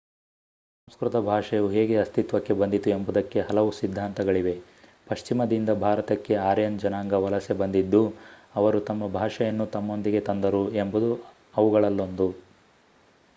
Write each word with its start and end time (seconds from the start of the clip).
ಸಂಸ್ಕೃತ 0.87 1.15
ಭಾಷೆಯು 1.25 1.65
ಹೇಗೆ 1.69 1.97
ಅಸ್ತಿತ್ವಕ್ಕೆ 1.97 2.53
ಬಂದಿತು 2.53 2.89
ಎಂಬುದಕ್ಕೆ 2.89 3.41
ಹಲವು 3.41 3.71
ಸಿದ್ಧಾಂತಗಳಿವೆ 3.71 4.53
ಪಶ್ಚಿಮದಿಂದ 5.07 5.69
ಭಾರತಕ್ಕೆ 5.83 6.35
ಆರ್ಯನ್ 6.45 6.79
ಜನಾಂಗ 6.79 7.21
ವಲಸೆ 7.21 7.53
ಬಂದಿದ್ದು 7.53 8.01
ಅವರು 8.55 8.81
ತಮ್ಮ 8.81 9.11
ಭಾಷೆಯನ್ನು 9.13 9.67
ತಮ್ಮೊಂದಿಗೆ 9.71 10.21
ತಂದರು 10.21 10.63
ಎಂಬುದು 10.75 11.11
ಅವುಗಳಲ್ಲೊಂದು 11.55 12.27